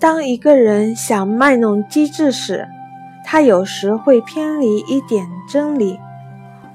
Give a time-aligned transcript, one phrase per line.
[0.00, 2.68] 当一个人想卖弄机智时，
[3.24, 5.98] 他有时会偏离一点真理。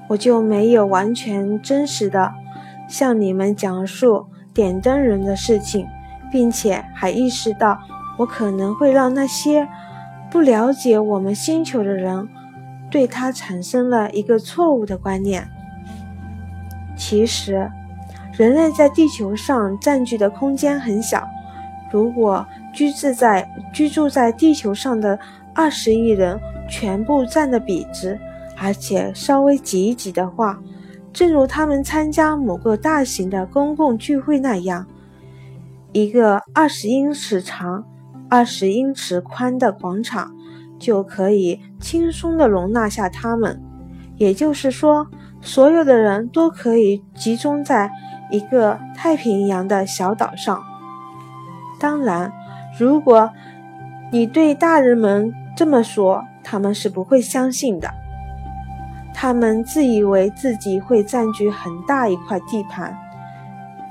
[0.09, 2.33] 我就没有完全真实的
[2.89, 5.87] 向你们讲述点灯人的事情，
[6.29, 7.79] 并且还意识到
[8.17, 9.69] 我可能会让那些
[10.29, 12.27] 不了解我们星球的人
[12.91, 15.47] 对他产生了一个错误的观念。
[16.97, 17.71] 其实，
[18.33, 21.25] 人类在地球上占据的空间很小，
[21.89, 22.45] 如果。
[22.73, 25.17] 居住在居住在地球上的
[25.53, 28.19] 二十亿人全部占的笔直，
[28.57, 30.59] 而且稍微挤一挤的话，
[31.13, 34.87] 正如他们参加某个大型的公共聚会那样，
[35.91, 37.85] 一个二十英尺长、
[38.27, 40.33] 二十英尺宽的广场
[40.79, 43.61] 就可以轻松地容纳下他们。
[44.17, 45.07] 也就是说，
[45.41, 47.91] 所有的人都可以集中在
[48.31, 50.63] 一个太平洋的小岛上。
[51.79, 52.33] 当然。
[52.77, 53.29] 如果
[54.11, 57.89] 你对大人们这么说，他们是不会相信的。
[59.13, 62.97] 他们自以为自己会占据很大一块地盘，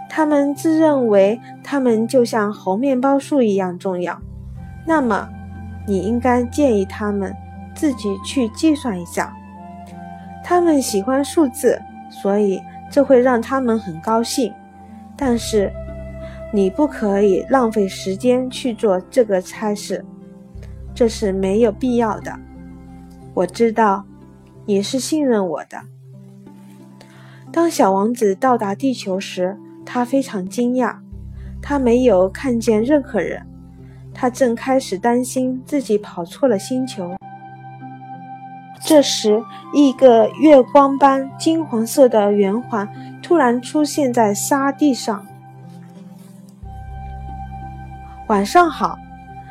[0.08, 4.20] 他们自认为他们就像猴面包树一样重要。
[4.84, 5.28] 那么，
[5.86, 7.34] 你应该建议他们
[7.74, 9.33] 自己去计算一下。
[10.44, 11.80] 他们喜欢数字，
[12.11, 14.52] 所以这会让他们很高兴。
[15.17, 15.72] 但是，
[16.55, 20.05] 你不可以浪费时间去做这个差事，
[20.95, 22.39] 这是没有必要的。
[23.33, 24.05] 我知道
[24.67, 25.80] 你是信任我的。
[27.50, 30.97] 当小王子到达地球时，他非常惊讶，
[31.62, 33.47] 他没有看见任何人，
[34.12, 37.17] 他正开始担心自己跑错了星球。
[38.84, 39.42] 这时，
[39.73, 42.86] 一个月光般金黄色的圆环
[43.23, 45.27] 突然出现在沙地上。
[48.33, 48.98] 晚上好，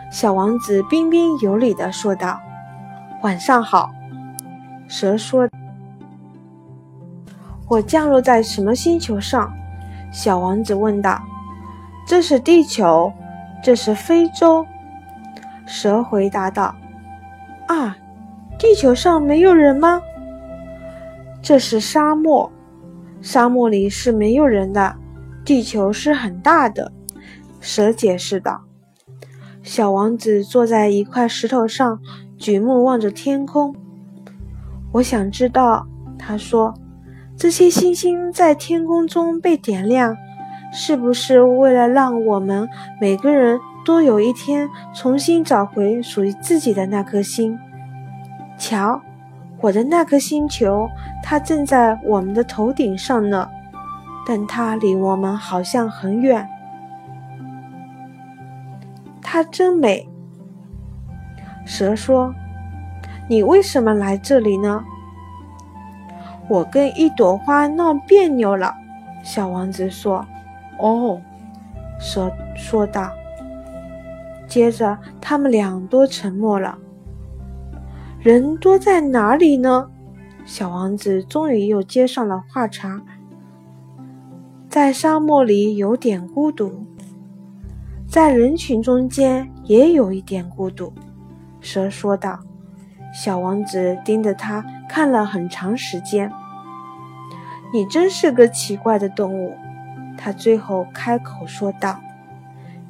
[0.09, 2.39] 小王子彬彬有礼地说道。
[3.21, 3.91] “晚上好。”
[4.89, 5.47] 蛇说。
[7.69, 9.53] “我降落在什么星球上？”
[10.11, 11.21] 小王子问道。
[12.07, 13.13] “这是地球，
[13.61, 14.65] 这是非洲。”
[15.67, 16.73] 蛇回答道。
[17.69, 17.95] “啊，
[18.57, 20.01] 地球上没有人吗
[21.39, 22.51] ？”“这是沙漠，
[23.21, 24.95] 沙漠里是没有人的。
[25.45, 26.91] 地球是很大的。”
[27.61, 28.59] 蛇解释道。
[29.63, 31.99] 小王子坐在一块石头上，
[32.37, 33.75] 举目望着天空。
[34.93, 35.85] 我想知道，
[36.17, 36.73] 他说
[37.37, 40.17] ：“这些星星在天空中被点亮，
[40.73, 42.67] 是不是为了让我们
[42.99, 47.57] 每个人都有一天重新找回属于自己的那颗星？
[48.57, 48.99] 瞧，
[49.61, 50.89] 我的那颗星球，
[51.23, 53.47] 它正在我们的头顶上呢，
[54.25, 56.49] 但它离我们好像很远。”
[59.33, 60.09] 它真美，
[61.65, 62.35] 蛇说
[63.29, 64.83] ：“你为什么来这里呢？”
[66.49, 68.75] 我跟一朵花闹别扭了。
[69.23, 70.27] 小王子说
[70.77, 71.21] ：“哦。”
[71.97, 73.09] 蛇说道。
[74.49, 76.77] 接着，他们俩都沉默了。
[78.19, 79.89] 人多在哪里呢？
[80.43, 83.01] 小王子终于又接上了话茬
[84.67, 86.85] ：“在沙漠里有点孤独。”
[88.11, 90.91] 在人群中间也有一点孤独，
[91.61, 92.37] 蛇说道。
[93.13, 96.29] 小王子盯着他看了很长时间。
[97.71, 99.55] 你真是个奇怪的动物，
[100.17, 102.01] 他最后开口说道。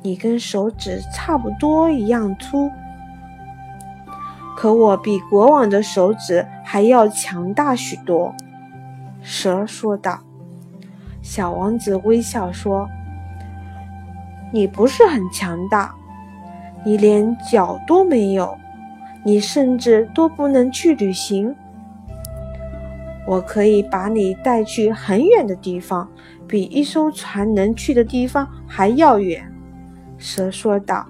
[0.01, 2.71] 你跟手指差不多一样粗，
[4.57, 8.33] 可我比国王的手指还要强大许多，
[9.21, 10.19] 蛇说道。
[11.21, 12.89] 小王子微笑说。
[14.51, 15.95] 你不是很强大，
[16.85, 18.57] 你连脚都没有，
[19.23, 21.55] 你甚至都不能去旅行。
[23.25, 26.09] 我可以把你带去很远的地方，
[26.47, 29.51] 比一艘船能去的地方还要远。”
[30.17, 31.07] 蛇说道。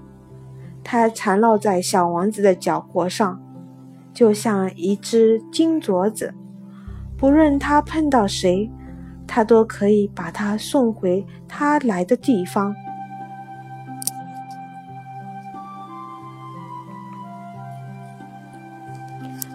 [0.83, 3.39] 它缠绕在小王子的脚脖上，
[4.11, 6.33] 就像一只金镯子，
[7.15, 8.69] 不论他碰到谁，
[9.27, 12.75] 他都可以把他送回他来的地方。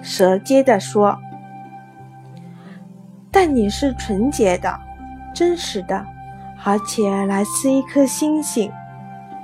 [0.08, 1.18] 蛇接着说
[3.28, 4.78] ：“但你是纯洁的、
[5.34, 6.06] 真实的，
[6.62, 8.70] 而且来自一颗星星。”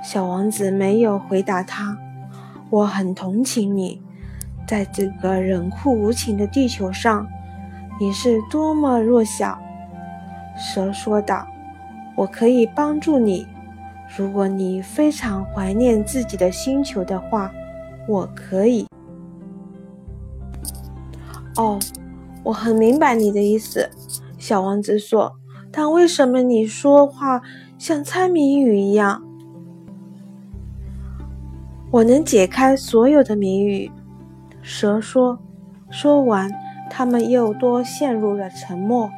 [0.01, 1.97] 小王子没有回答他。
[2.71, 4.01] “我很同情你，
[4.65, 7.27] 在这个冷酷无情的地球上，
[7.99, 9.59] 你是多么弱小。”
[10.57, 11.45] 蛇说道
[12.15, 13.45] ：“我可以帮助你，
[14.15, 17.51] 如果你非常怀念自己的星球的话，
[18.07, 18.87] 我可以。
[21.57, 21.79] 哦，
[22.43, 23.89] 我很明白你的意思，
[24.37, 25.35] 小王子说。
[25.71, 27.41] 但为什么你说话
[27.79, 29.23] 像猜谜语一样？
[31.91, 33.91] 我能解开所有的谜语，
[34.61, 35.39] 蛇说。
[35.89, 36.51] 说完，
[36.89, 39.09] 他们又都陷入了沉默。